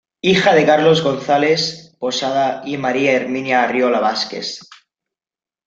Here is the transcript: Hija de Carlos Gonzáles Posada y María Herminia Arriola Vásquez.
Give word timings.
Hija 0.23 0.55
de 0.55 0.65
Carlos 0.65 1.03
Gonzáles 1.03 1.95
Posada 1.99 2.63
y 2.65 2.75
María 2.75 3.11
Herminia 3.11 3.61
Arriola 3.61 3.99
Vásquez. 3.99 4.67